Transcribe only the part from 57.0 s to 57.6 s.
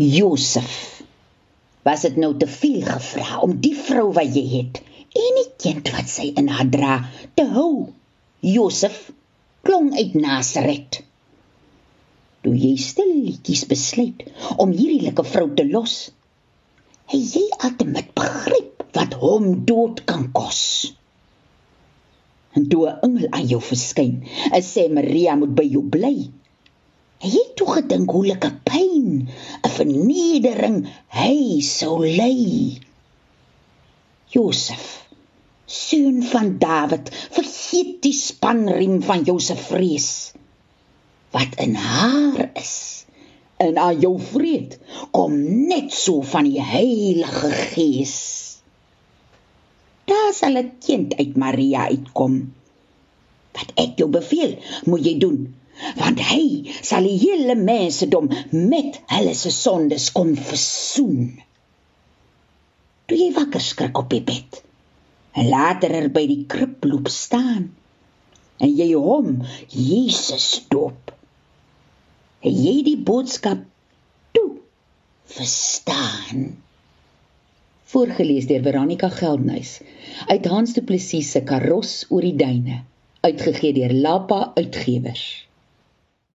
die hele